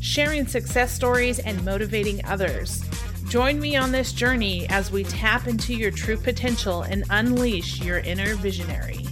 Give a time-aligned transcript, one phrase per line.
[0.00, 2.82] sharing success stories, and motivating others.
[3.28, 7.98] Join me on this journey as we tap into your true potential and unleash your
[7.98, 9.06] inner visionary.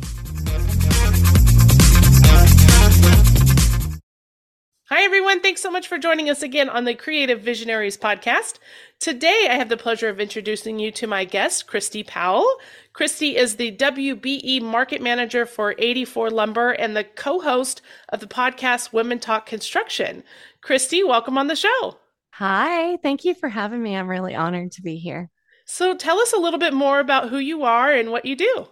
[5.18, 5.40] Everyone.
[5.40, 8.60] Thanks so much for joining us again on the Creative Visionaries podcast.
[9.00, 12.46] Today, I have the pleasure of introducing you to my guest, Christi Powell.
[12.92, 18.28] Christi is the WBE market manager for 84 Lumber and the co host of the
[18.28, 20.22] podcast Women Talk Construction.
[20.60, 21.98] Christi, welcome on the show.
[22.34, 22.96] Hi.
[22.98, 23.96] Thank you for having me.
[23.96, 25.30] I'm really honored to be here.
[25.64, 28.68] So, tell us a little bit more about who you are and what you do.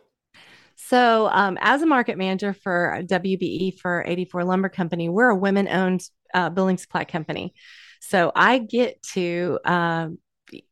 [0.77, 5.69] So, um, as a market manager for WBE for 84 Lumber Company, we're a women
[5.69, 6.03] owned
[6.35, 7.55] uh, building supply company.
[8.01, 10.19] So, I get to, um,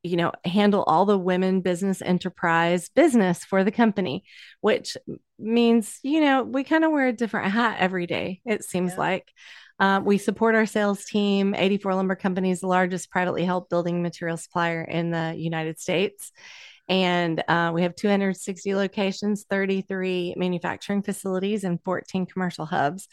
[0.02, 4.24] you know, handle all the women business enterprise business for the company,
[4.60, 4.96] which
[5.38, 8.98] means, you know, we kind of wear a different hat every day, it seems yeah.
[8.98, 9.32] like.
[9.80, 11.54] Um, we support our sales team.
[11.54, 16.30] 84 Lumber Company is the largest privately held building material supplier in the United States.
[16.88, 23.08] And uh, we have 260 locations, 33 manufacturing facilities, and 14 commercial hubs.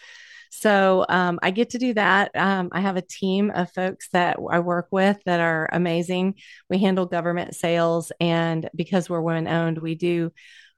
[0.54, 2.36] So um, I get to do that.
[2.36, 6.36] Um, I have a team of folks that I work with that are amazing.
[6.70, 10.32] We handle government sales, and because we're women owned, we do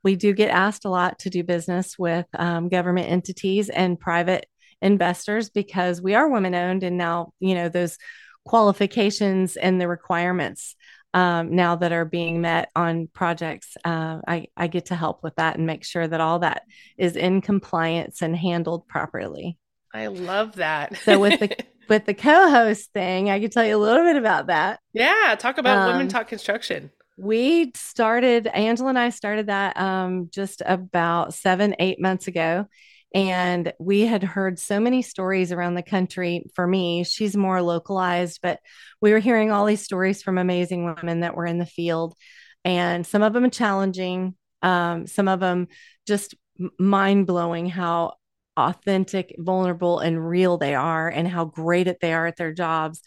[0.04, 4.46] we do get asked a lot to do business with um, government entities and private
[4.82, 7.98] investors because we are women owned, and now you know those
[8.46, 10.76] qualifications and the requirements
[11.14, 13.78] um, now that are being met on projects.
[13.86, 16.64] Uh, I, I get to help with that and make sure that all that
[16.98, 19.58] is in compliance and handled properly.
[19.94, 20.98] I love that.
[20.98, 21.56] so with the
[21.90, 24.80] with the co-host thing, I can tell you a little bit about that.
[24.94, 26.92] Yeah, talk about um, women talk construction.
[27.18, 32.66] We started Angela and I started that um, just about seven eight months ago,
[33.14, 36.46] and we had heard so many stories around the country.
[36.56, 38.60] For me, she's more localized, but
[39.02, 42.16] we were hearing all these stories from amazing women that were in the field.
[42.66, 45.68] And some of them challenging, um, some of them
[46.08, 46.36] just
[46.80, 48.16] mind blowing how
[48.56, 53.02] authentic, vulnerable, and real they are, and how great at they are at their jobs.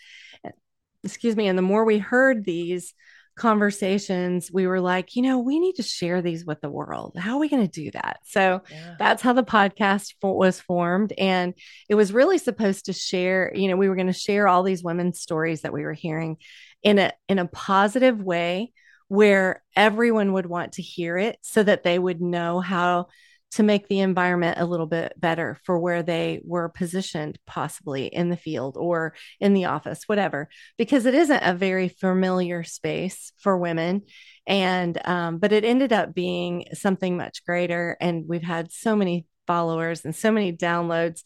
[1.04, 1.46] Excuse me.
[1.46, 2.94] And the more we heard these,
[3.36, 7.16] conversations, we were like, you know, we need to share these with the world.
[7.18, 8.20] How are we going to do that?
[8.24, 8.96] So yeah.
[8.98, 11.12] that's how the podcast was formed.
[11.18, 11.54] And
[11.88, 14.82] it was really supposed to share, you know, we were going to share all these
[14.82, 16.38] women's stories that we were hearing
[16.82, 18.72] in a in a positive way
[19.08, 23.06] where everyone would want to hear it so that they would know how
[23.52, 28.28] to make the environment a little bit better for where they were positioned, possibly in
[28.28, 33.56] the field or in the office, whatever, because it isn't a very familiar space for
[33.56, 34.02] women.
[34.46, 37.96] And, um, but it ended up being something much greater.
[38.00, 41.22] And we've had so many followers and so many downloads.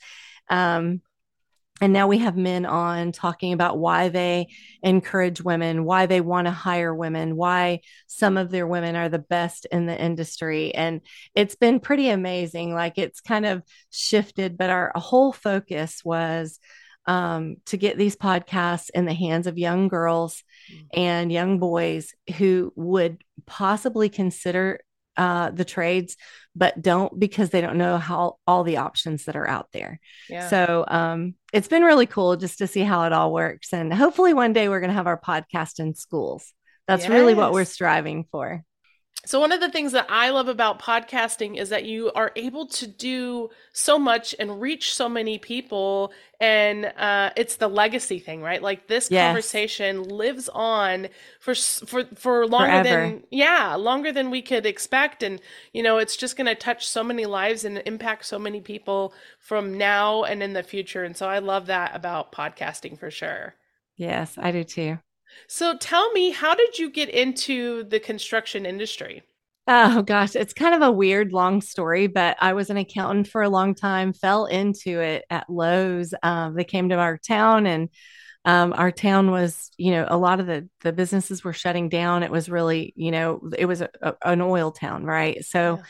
[0.48, 1.00] Um,
[1.80, 4.48] and now we have men on talking about why they
[4.82, 9.18] encourage women, why they want to hire women, why some of their women are the
[9.18, 10.74] best in the industry.
[10.74, 11.00] And
[11.34, 12.74] it's been pretty amazing.
[12.74, 16.58] Like it's kind of shifted, but our whole focus was
[17.06, 21.00] um, to get these podcasts in the hands of young girls mm-hmm.
[21.00, 24.80] and young boys who would possibly consider
[25.20, 26.16] uh, the trades,
[26.56, 30.00] but don't because they don't know how all the options that are out there.
[30.30, 30.48] Yeah.
[30.48, 33.74] So um, it's been really cool just to see how it all works.
[33.74, 36.54] And hopefully one day we're going to have our podcast in schools.
[36.88, 37.10] That's yes.
[37.10, 38.64] really what we're striving for.
[39.26, 42.66] So, one of the things that I love about podcasting is that you are able
[42.68, 46.12] to do so much and reach so many people.
[46.40, 48.62] And uh, it's the legacy thing, right?
[48.62, 49.28] Like this yes.
[49.28, 51.08] conversation lives on
[51.38, 52.88] for for for longer Forever.
[52.88, 55.22] than yeah, longer than we could expect.
[55.22, 55.38] And
[55.74, 59.12] you know, it's just going to touch so many lives and impact so many people
[59.38, 61.04] from now and in the future.
[61.04, 63.54] And so, I love that about podcasting for sure.
[63.96, 64.98] Yes, I do too.
[65.46, 69.22] So tell me, how did you get into the construction industry?
[69.66, 73.42] Oh gosh, it's kind of a weird long story, but I was an accountant for
[73.42, 76.12] a long time, fell into it at Lowe's.
[76.22, 77.88] Um, they came to our town and
[78.44, 82.22] um, our town was, you know, a lot of the the businesses were shutting down.
[82.22, 85.44] It was really, you know, it was a, a, an oil town, right?
[85.44, 85.76] So.
[85.76, 85.82] Yeah.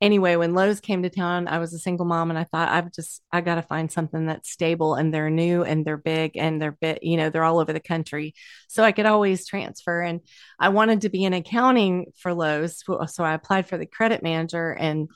[0.00, 2.92] Anyway, when Lowe's came to town, I was a single mom and I thought I've
[2.92, 6.62] just I got to find something that's stable and they're new and they're big and
[6.62, 8.34] they're bit, you know, they're all over the country.
[8.68, 10.20] So I could always transfer and
[10.56, 14.70] I wanted to be in accounting for Lowe's, so I applied for the credit manager
[14.70, 15.08] and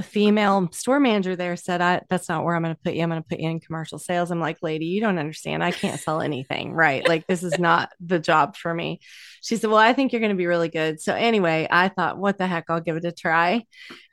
[0.00, 3.02] the female store manager there said, I, that's not where I'm going to put you.
[3.02, 4.30] I'm going to put you in commercial sales.
[4.30, 5.62] I'm like, lady, you don't understand.
[5.62, 6.72] I can't sell anything.
[6.72, 7.06] Right.
[7.06, 9.00] Like, this is not the job for me.
[9.42, 11.02] She said, well, I think you're going to be really good.
[11.02, 12.64] So anyway, I thought, what the heck?
[12.70, 13.66] I'll give it a try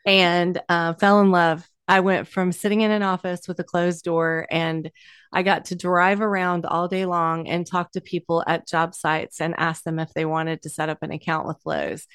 [0.06, 1.66] and uh, fell in love.
[1.88, 4.92] I went from sitting in an office with a closed door and
[5.32, 9.40] I got to drive around all day long and talk to people at job sites
[9.40, 12.06] and ask them if they wanted to set up an account with Lowe's.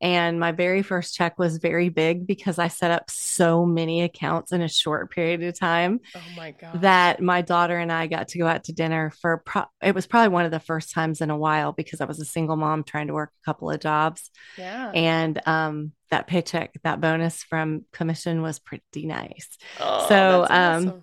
[0.00, 4.52] And my very first check was very big because I set up so many accounts
[4.52, 6.00] in a short period of time.
[6.14, 6.80] Oh my god!
[6.80, 9.42] That my daughter and I got to go out to dinner for.
[9.44, 12.20] Pro- it was probably one of the first times in a while because I was
[12.20, 14.30] a single mom trying to work a couple of jobs.
[14.56, 14.90] Yeah.
[14.94, 19.58] And um, that paycheck, that bonus from commission was pretty nice.
[19.78, 21.02] Oh, so um, awesome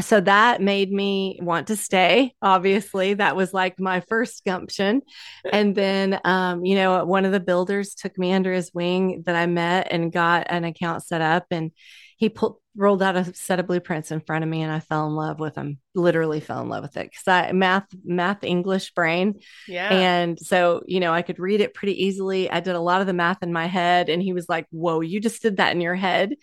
[0.00, 3.14] so that made me want to stay obviously.
[3.14, 5.02] That was like my first gumption.
[5.50, 9.36] And then um, you know one of the builders took me under his wing that
[9.36, 11.70] i met and got an account set up and
[12.16, 15.06] he pulled rolled out a set of blueprints in front of me and i fell
[15.06, 18.92] in love with them literally fell in love with it because i math math english
[18.92, 19.34] brain.
[19.66, 19.88] Yeah.
[19.90, 22.50] And so you know i could read it pretty easily.
[22.50, 25.00] I did a lot of the math in my head and he was like whoa
[25.00, 26.34] you just did that in your head.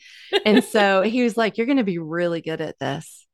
[0.45, 3.27] And so he was like you're going to be really good at this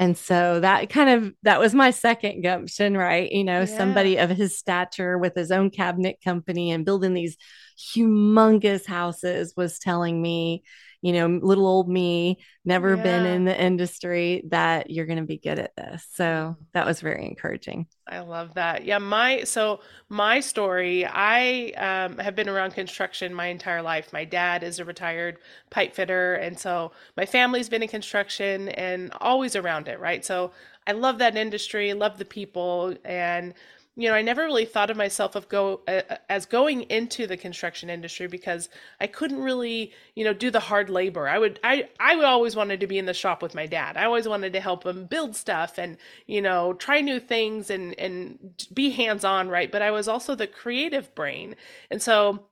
[0.00, 3.30] and so that kind of that was my second gumption, right?
[3.30, 3.64] You know, yeah.
[3.66, 7.36] somebody of his stature with his own cabinet company and building these
[7.78, 10.62] humongous houses was telling me,
[11.02, 13.02] you know, little old me, never yeah.
[13.02, 16.06] been in the industry, that you're going to be good at this.
[16.12, 17.86] So that was very encouraging.
[18.06, 18.84] I love that.
[18.84, 24.12] Yeah, my so my story, I um, have been around construction my entire life.
[24.12, 25.38] My dad is a retired
[25.70, 30.24] pipe fitter, and so my family's been in construction and always around it, right?
[30.24, 30.52] So
[30.86, 33.54] I love that industry, love the people, and
[34.00, 37.36] you know, I never really thought of myself of go uh, as going into the
[37.36, 38.68] construction industry because
[39.00, 41.28] I couldn't really, you know, do the hard labor.
[41.28, 43.96] I would, I, I would always wanted to be in the shop with my dad.
[43.96, 47.98] I always wanted to help him build stuff and, you know, try new things and
[47.98, 49.70] and be hands on, right?
[49.70, 51.56] But I was also the creative brain,
[51.90, 52.46] and so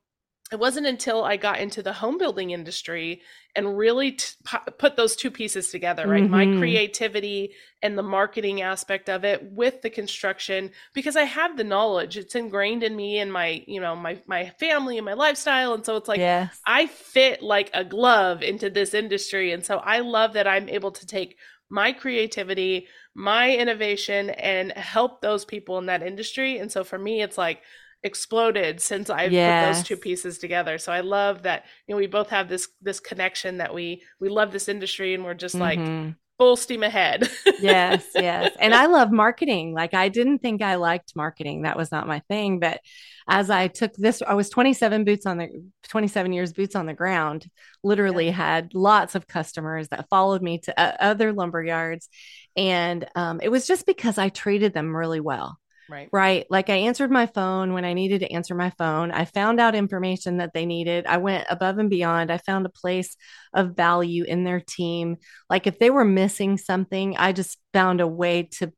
[0.51, 3.21] it wasn't until I got into the home building industry
[3.55, 4.37] and really t-
[4.79, 6.23] put those two pieces together, right?
[6.23, 6.55] Mm-hmm.
[6.55, 7.53] My creativity
[7.83, 12.17] and the marketing aspect of it with the construction because I have the knowledge.
[12.17, 15.85] It's ingrained in me and my, you know, my my family and my lifestyle and
[15.85, 16.59] so it's like yes.
[16.67, 20.93] I fit like a glove into this industry and so I love that I'm able
[20.93, 21.37] to take
[21.69, 26.59] my creativity, my innovation and help those people in that industry.
[26.59, 27.61] And so for me it's like
[28.03, 29.67] exploded since I've yes.
[29.67, 30.79] put those two pieces together.
[30.79, 34.29] So I love that you know we both have this this connection that we we
[34.29, 36.07] love this industry and we're just mm-hmm.
[36.07, 37.29] like full steam ahead.
[37.61, 38.57] yes, yes.
[38.61, 39.75] And I love marketing.
[39.75, 41.63] Like I didn't think I liked marketing.
[41.63, 42.81] That was not my thing, but
[43.29, 45.49] as I took this I was 27 boots on the
[45.89, 47.51] 27 years boots on the ground.
[47.83, 48.33] Literally yeah.
[48.33, 52.09] had lots of customers that followed me to uh, other lumber yards
[52.57, 55.59] and um, it was just because I treated them really well.
[55.89, 56.09] Right.
[56.13, 56.47] Right.
[56.51, 59.11] Like I answered my phone when I needed to answer my phone.
[59.11, 61.07] I found out information that they needed.
[61.07, 62.31] I went above and beyond.
[62.31, 63.17] I found a place
[63.55, 65.17] of value in their team.
[65.49, 68.73] Like if they were missing something, I just found a way to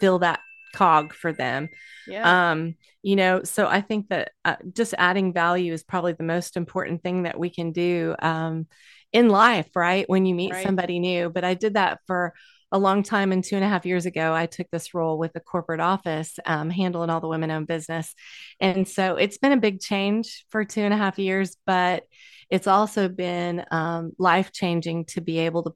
[0.00, 0.40] fill that
[0.74, 1.68] cog for them.
[2.06, 2.50] Yeah.
[2.50, 6.56] Um, you know, so I think that uh, just adding value is probably the most
[6.56, 8.66] important thing that we can do um,
[9.12, 10.08] in life, right?
[10.08, 10.64] When you meet right.
[10.64, 11.30] somebody new.
[11.30, 12.34] But I did that for
[12.70, 15.32] a long time and two and a half years ago, I took this role with
[15.32, 18.14] the corporate office, um, handling all the women owned business.
[18.60, 22.04] And so it's been a big change for two and a half years, but
[22.50, 25.74] it's also been um, life changing to be able to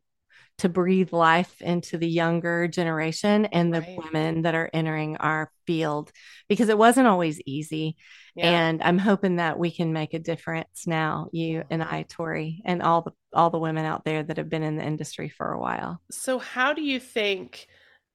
[0.58, 3.98] to breathe life into the younger generation and the right.
[3.98, 6.12] women that are entering our field
[6.48, 7.96] because it wasn't always easy.
[8.34, 8.50] Yeah.
[8.50, 12.82] And I'm hoping that we can make a difference now, you and I, Tori, and
[12.82, 15.60] all the all the women out there that have been in the industry for a
[15.60, 16.00] while.
[16.10, 17.66] So how do you think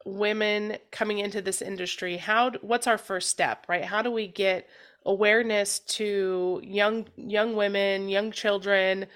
[0.05, 3.83] women coming into this industry, how what's our first step, right?
[3.83, 4.67] How do we get
[5.05, 9.07] awareness to young young women, young children,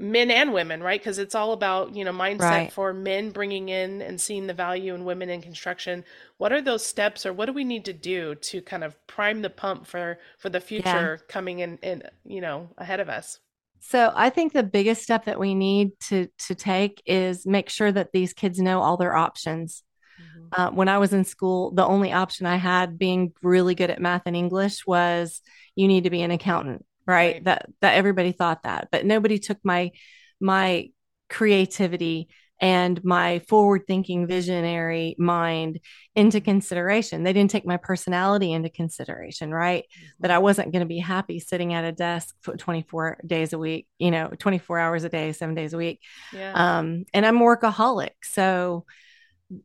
[0.00, 1.00] men and women, right?
[1.00, 2.72] Because it's all about, you know, mindset right.
[2.72, 6.04] for men bringing in and seeing the value in women in construction.
[6.38, 9.42] What are those steps or what do we need to do to kind of prime
[9.42, 11.26] the pump for for the future yeah.
[11.28, 13.38] coming in in, you know, ahead of us?
[13.80, 17.92] So I think the biggest step that we need to to take is make sure
[17.92, 19.82] that these kids know all their options.
[20.20, 20.60] Mm-hmm.
[20.60, 24.00] Uh, when I was in school, the only option I had being really good at
[24.00, 25.40] math and English was
[25.76, 27.34] you need to be an accountant, right?
[27.34, 27.44] right.
[27.44, 29.92] That that everybody thought that, but nobody took my
[30.40, 30.90] my
[31.28, 32.28] creativity
[32.60, 35.80] and my forward thinking visionary mind
[36.14, 37.22] into consideration.
[37.22, 39.84] They didn't take my personality into consideration, right?
[39.84, 40.06] Mm-hmm.
[40.20, 43.58] That I wasn't going to be happy sitting at a desk for 24 days a
[43.58, 46.00] week, you know, 24 hours a day, seven days a week.
[46.34, 46.52] Yeah.
[46.52, 48.10] Um, and I'm a workaholic.
[48.22, 48.84] So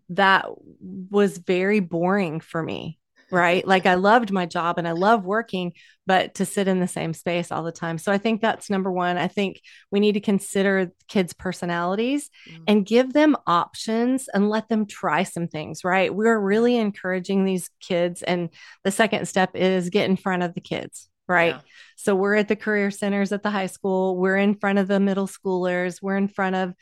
[0.10, 0.46] that
[0.80, 2.98] was very boring for me
[3.32, 3.65] right?
[3.67, 5.74] Like I loved my job and I love working,
[6.05, 7.98] but to sit in the same space all the time.
[7.98, 9.17] So I think that's number one.
[9.17, 12.63] I think we need to consider kids' personalities mm-hmm.
[12.67, 16.13] and give them options and let them try some things, right?
[16.13, 18.22] We're really encouraging these kids.
[18.22, 18.50] And
[18.84, 21.10] the second step is get in front of the kids.
[21.27, 21.55] Right.
[21.55, 21.62] Yeah.
[21.96, 24.15] So we're at the career centers at the high school.
[24.15, 26.00] We're in front of the middle schoolers.
[26.00, 26.75] We're in front of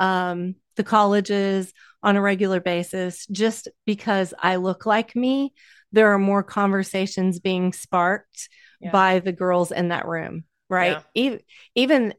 [0.00, 5.52] um, the colleges on a regular basis just because I look like me
[5.92, 8.48] there are more conversations being sparked
[8.80, 8.90] yeah.
[8.90, 10.92] by the girls in that room, right?
[10.92, 11.02] Yeah.
[11.14, 11.40] Even,
[11.74, 12.14] even,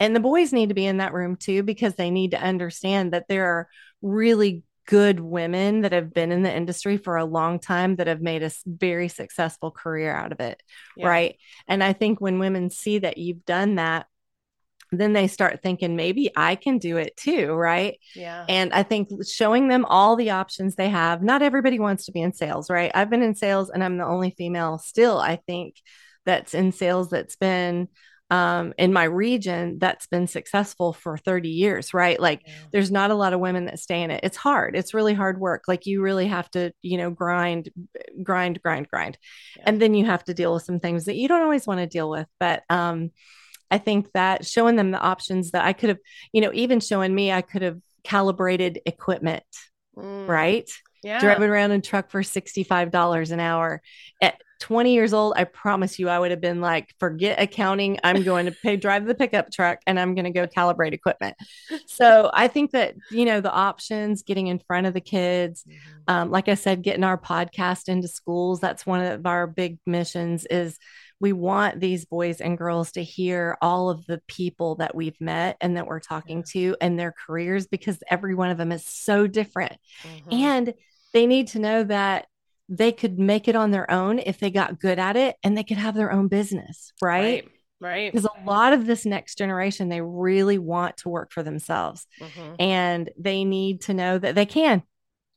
[0.00, 3.12] and the boys need to be in that room too, because they need to understand
[3.12, 3.68] that there are
[4.02, 8.22] really good women that have been in the industry for a long time that have
[8.22, 10.62] made a very successful career out of it.
[10.96, 11.08] Yeah.
[11.08, 11.36] Right.
[11.66, 14.06] And I think when women see that you've done that,
[14.90, 17.98] then they start thinking maybe I can do it too, right?
[18.14, 18.44] Yeah.
[18.48, 21.22] And I think showing them all the options they have.
[21.22, 22.90] Not everybody wants to be in sales, right?
[22.94, 25.76] I've been in sales and I'm the only female still, I think,
[26.24, 27.88] that's in sales that's been
[28.30, 32.20] um, in my region that's been successful for 30 years, right?
[32.20, 32.52] Like yeah.
[32.72, 34.20] there's not a lot of women that stay in it.
[34.22, 34.76] It's hard.
[34.76, 35.64] It's really hard work.
[35.66, 37.70] Like you really have to, you know, grind,
[38.22, 39.16] grind, grind, grind.
[39.56, 39.62] Yeah.
[39.66, 41.86] And then you have to deal with some things that you don't always want to
[41.86, 42.26] deal with.
[42.38, 43.12] But um,
[43.70, 45.98] I think that showing them the options that I could have,
[46.32, 49.44] you know, even showing me, I could have calibrated equipment,
[49.96, 50.26] mm.
[50.26, 50.68] right?
[51.02, 51.20] Yeah.
[51.20, 53.82] Driving around in truck for $65 an hour.
[54.20, 57.98] At 20 years old, I promise you, I would have been like, forget accounting.
[58.02, 61.36] I'm going to pay, drive the pickup truck and I'm going to go calibrate equipment.
[61.86, 65.98] So I think that, you know, the options, getting in front of the kids, mm-hmm.
[66.06, 70.46] um, like I said, getting our podcast into schools, that's one of our big missions
[70.46, 70.78] is
[71.20, 75.56] we want these boys and girls to hear all of the people that we've met
[75.60, 79.26] and that we're talking to and their careers because every one of them is so
[79.26, 79.76] different.
[80.02, 80.32] Mm-hmm.
[80.32, 80.74] And
[81.12, 82.26] they need to know that
[82.68, 85.64] they could make it on their own if they got good at it and they
[85.64, 87.22] could have their own business, right?
[87.22, 87.48] Right.
[87.80, 88.12] Right.
[88.12, 92.54] Because a lot of this next generation, they really want to work for themselves mm-hmm.
[92.58, 94.82] and they need to know that they can.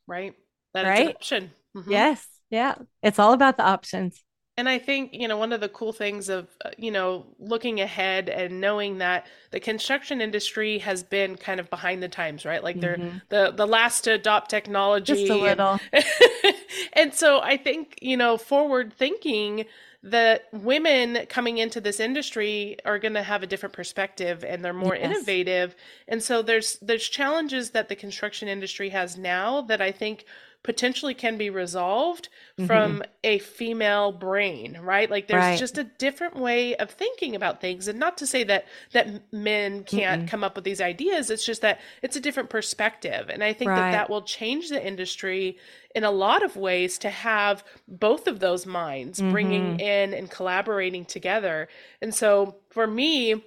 [0.07, 0.33] Right.
[0.73, 1.09] That right?
[1.09, 1.51] option.
[1.77, 1.91] Mm-hmm.
[1.91, 2.27] Yes.
[2.49, 2.75] Yeah.
[3.03, 4.23] It's all about the options.
[4.57, 7.79] And I think, you know, one of the cool things of, uh, you know, looking
[7.79, 12.63] ahead and knowing that the construction industry has been kind of behind the times, right?
[12.63, 13.17] Like they're mm-hmm.
[13.29, 15.13] the the last to adopt technology.
[15.13, 15.79] Just a little.
[15.93, 16.05] And,
[16.93, 19.65] and so I think, you know, forward thinking
[20.03, 24.73] that women coming into this industry are going to have a different perspective and they're
[24.73, 25.05] more yes.
[25.05, 25.75] innovative.
[26.07, 30.25] And so there's there's challenges that the construction industry has now that I think
[30.63, 32.67] potentially can be resolved mm-hmm.
[32.67, 35.59] from a female brain right like there's right.
[35.59, 39.83] just a different way of thinking about things and not to say that that men
[39.83, 40.27] can't Mm-mm.
[40.27, 43.69] come up with these ideas it's just that it's a different perspective and i think
[43.69, 43.77] right.
[43.77, 45.57] that that will change the industry
[45.95, 49.31] in a lot of ways to have both of those minds mm-hmm.
[49.31, 51.67] bringing in and collaborating together
[52.01, 53.43] and so for me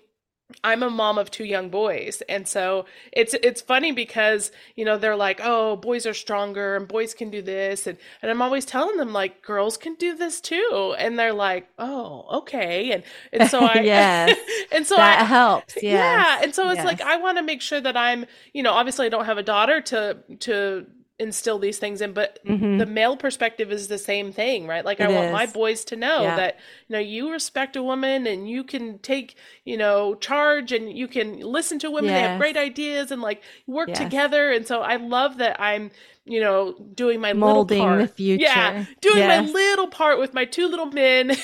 [0.63, 2.23] I'm a mom of two young boys.
[2.29, 6.87] And so it's it's funny because, you know, they're like, "Oh, boys are stronger and
[6.89, 10.41] boys can do this." And and I'm always telling them like girls can do this
[10.41, 10.95] too.
[10.99, 14.39] And they're like, "Oh, okay." And and so I Yes.
[14.73, 15.77] and so that I, helps.
[15.77, 15.83] Yes.
[15.85, 16.41] Yeah.
[16.43, 16.87] And so it's yes.
[16.87, 19.43] like I want to make sure that I'm, you know, obviously I don't have a
[19.43, 20.87] daughter to to
[21.21, 22.79] instill these things in but mm-hmm.
[22.79, 25.15] the male perspective is the same thing right like it i is.
[25.15, 26.35] want my boys to know yeah.
[26.35, 30.97] that you know you respect a woman and you can take you know charge and
[30.97, 32.19] you can listen to women yes.
[32.19, 33.99] they have great ideas and like work yes.
[33.99, 35.89] together and so i love that i'm
[36.25, 38.09] you know doing my molding little part.
[38.09, 39.47] the future yeah doing yes.
[39.47, 41.37] my little part with my two little men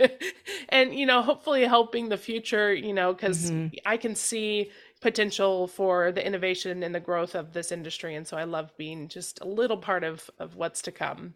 [0.70, 3.68] and you know hopefully helping the future you know because mm-hmm.
[3.86, 4.70] i can see
[5.04, 8.14] potential for the innovation and the growth of this industry.
[8.14, 11.34] And so I love being just a little part of, of what's to come.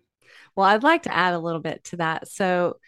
[0.57, 2.29] Well, I'd like to add a little bit to that.
[2.29, 2.79] So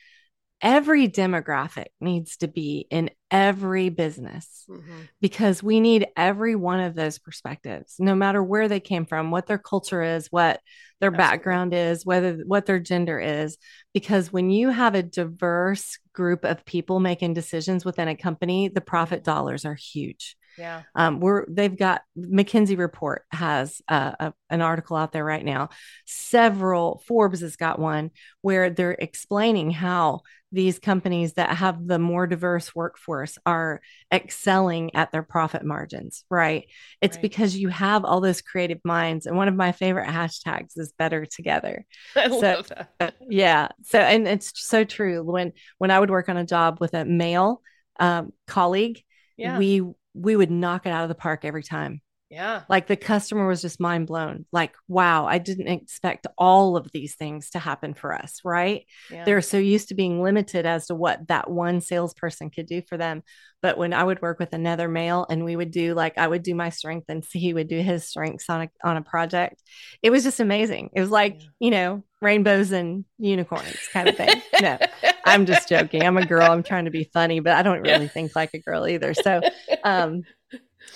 [0.62, 5.00] every demographic needs to be in every business mm-hmm.
[5.20, 9.46] because we need every one of those perspectives no matter where they came from what
[9.46, 10.60] their culture is what
[11.00, 11.16] their Absolutely.
[11.16, 13.56] background is whether what their gender is
[13.94, 18.82] because when you have a diverse group of people making decisions within a company the
[18.82, 20.82] profit dollars are huge Yeah.
[20.94, 25.70] Um, we're they've got McKinsey report has uh, a, an article out there right now.
[26.06, 28.10] Several Forbes has got one
[28.42, 33.80] where they're explaining how these companies that have the more diverse workforce are
[34.12, 36.66] excelling at their profit margins, right?
[37.00, 37.22] It's right.
[37.22, 39.26] because you have all those creative minds.
[39.26, 41.86] And one of my favorite hashtags is better together.
[42.16, 43.14] I so, love that.
[43.28, 43.68] yeah.
[43.84, 45.22] So, and it's so true.
[45.22, 47.62] When, when I would work on a job with a male
[48.00, 49.02] um, colleague,
[49.36, 49.56] yeah.
[49.56, 49.82] we,
[50.14, 52.00] we would knock it out of the park every time.
[52.30, 52.62] Yeah.
[52.68, 54.46] Like the customer was just mind blown.
[54.52, 58.40] Like, wow, I didn't expect all of these things to happen for us.
[58.44, 58.86] Right.
[59.10, 59.24] Yeah.
[59.24, 62.96] They're so used to being limited as to what that one salesperson could do for
[62.96, 63.24] them.
[63.62, 66.44] But when I would work with another male and we would do like, I would
[66.44, 69.60] do my strength and he would do his strengths on a, on a project,
[70.00, 70.90] it was just amazing.
[70.94, 71.48] It was like, yeah.
[71.58, 74.40] you know, rainbows and unicorns kind of thing.
[74.60, 74.78] no,
[75.24, 76.02] I'm just joking.
[76.04, 76.48] I'm a girl.
[76.48, 78.10] I'm trying to be funny, but I don't really yeah.
[78.10, 79.14] think like a girl either.
[79.14, 79.40] So,
[79.82, 80.22] um,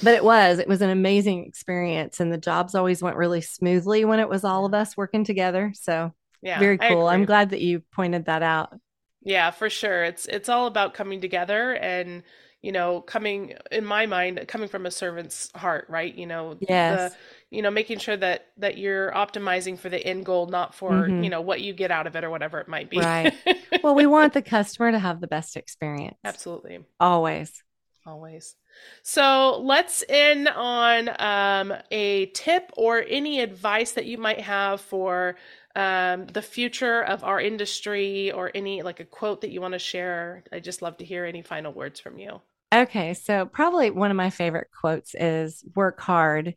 [0.02, 4.04] but it was it was an amazing experience and the jobs always went really smoothly
[4.04, 6.12] when it was all of us working together so
[6.44, 7.08] yeah very cool.
[7.08, 8.78] I'm glad that you pointed that out.
[9.22, 10.04] Yeah for sure.
[10.04, 12.22] It's it's all about coming together and
[12.60, 16.14] you know coming in my mind coming from a servant's heart right?
[16.14, 17.12] You know yes.
[17.12, 20.90] the you know making sure that that you're optimizing for the end goal not for
[20.90, 21.24] mm-hmm.
[21.24, 22.98] you know what you get out of it or whatever it might be.
[22.98, 23.34] Right.
[23.82, 26.18] Well we want the customer to have the best experience.
[26.24, 26.80] Absolutely.
[27.00, 27.62] Always.
[28.06, 28.54] Always
[29.02, 35.36] so let's end on um, a tip or any advice that you might have for
[35.76, 39.78] um, the future of our industry or any like a quote that you want to
[39.78, 40.44] share.
[40.52, 42.40] I just love to hear any final words from you.
[42.72, 43.14] Okay.
[43.14, 46.54] So, probably one of my favorite quotes is work hard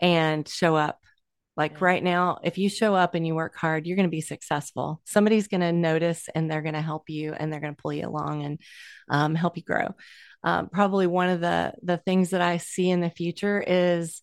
[0.00, 1.00] and show up.
[1.58, 4.22] Like right now, if you show up and you work hard, you're going to be
[4.22, 5.02] successful.
[5.04, 7.92] Somebody's going to notice and they're going to help you and they're going to pull
[7.92, 8.60] you along and
[9.10, 9.94] um, help you grow
[10.42, 14.22] um, probably one of the the things that I see in the future is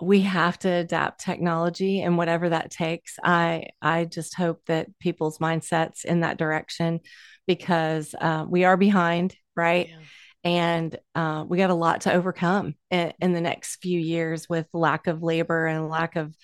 [0.00, 3.18] we have to adapt technology and whatever that takes.
[3.22, 7.00] I I just hope that people's mindsets in that direction
[7.46, 9.88] because uh, we are behind, right?
[9.88, 9.96] Yeah.
[10.44, 14.66] And uh, we got a lot to overcome in, in, the next few years with
[14.74, 16.34] lack of labor and lack of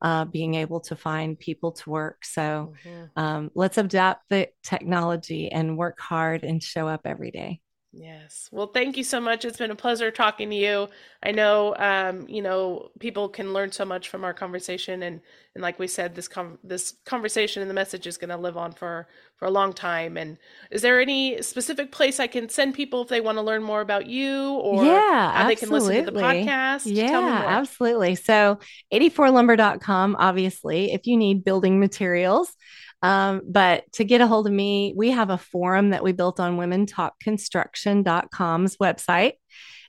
[0.00, 2.24] uh, being able to find people to work.
[2.24, 3.20] So mm-hmm.
[3.20, 7.60] um, let's adapt the technology and work hard and show up every day.
[7.92, 8.48] Yes.
[8.52, 9.44] Well, thank you so much.
[9.44, 10.88] It's been a pleasure talking to you.
[11.24, 15.20] I know, um, you know, people can learn so much from our conversation, and
[15.56, 18.56] and like we said, this com- this conversation and the message is going to live
[18.56, 20.16] on for for a long time.
[20.16, 20.38] And
[20.70, 23.80] is there any specific place I can send people if they want to learn more
[23.80, 26.82] about you, or yeah, how they can listen to the podcast?
[26.84, 28.14] Yeah, absolutely.
[28.14, 28.60] So,
[28.92, 30.14] 84lumber.com.
[30.16, 32.52] Obviously, if you need building materials.
[33.02, 36.40] Um, but to get a hold of me, we have a forum that we built
[36.40, 39.32] on womentalkconstruction.com's website.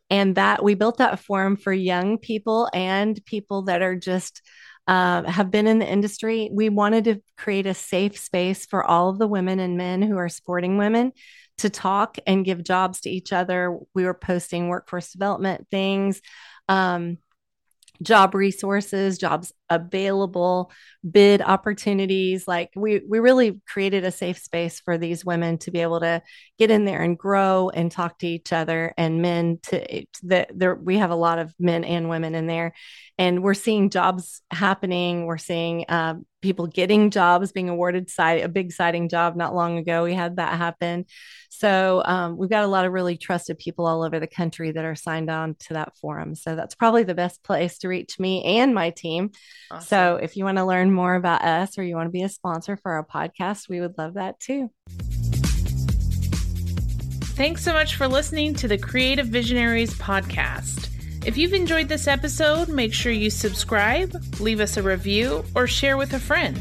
[0.10, 4.42] And that we built that forum for young people and people that are just
[4.88, 6.50] uh, have been in the industry.
[6.52, 10.18] We wanted to create a safe space for all of the women and men who
[10.18, 11.14] are supporting women
[11.60, 13.78] to talk and give jobs to each other.
[13.94, 16.22] We were posting workforce development things.
[16.68, 17.20] Um,
[18.02, 20.72] job resources, jobs available,
[21.10, 22.48] bid opportunities.
[22.48, 26.22] Like we we really created a safe space for these women to be able to
[26.60, 30.76] get in there and grow and talk to each other and men to that there
[30.76, 32.74] we have a lot of men and women in there
[33.22, 35.28] and we're seeing jobs happening.
[35.28, 39.78] We're seeing uh, people getting jobs, being awarded side a big siding job not long
[39.78, 40.04] ago.
[40.04, 41.06] We had that happen.
[41.50, 44.86] So um, we've got a lot of really trusted people all over the country that
[44.86, 46.34] are signed on to that forum.
[46.34, 49.32] So that's probably the best place to reach me and my team.
[49.70, 49.86] Awesome.
[49.86, 52.30] So if you want to learn more about us or you want to be a
[52.30, 54.72] sponsor for our podcast, we would love that too.
[57.36, 60.90] Thanks so much for listening to the Creative Visionaries podcast.
[61.26, 65.98] If you've enjoyed this episode, make sure you subscribe, leave us a review, or share
[65.98, 66.60] with a friend.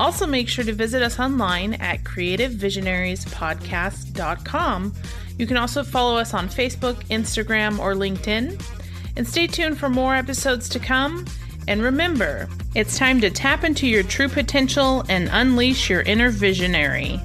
[0.00, 4.94] Also, make sure to visit us online at creativevisionariespodcast.com.
[5.38, 8.60] You can also follow us on Facebook, Instagram, or LinkedIn.
[9.16, 11.24] And stay tuned for more episodes to come.
[11.68, 17.20] And remember, it's time to tap into your true potential and unleash your inner visionary.